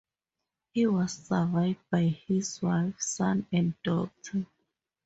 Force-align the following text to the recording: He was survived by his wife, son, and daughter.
He 0.73 0.87
was 0.87 1.13
survived 1.13 1.77
by 1.91 2.17
his 2.25 2.59
wife, 2.63 2.99
son, 2.99 3.45
and 3.53 3.75
daughter. 3.83 4.47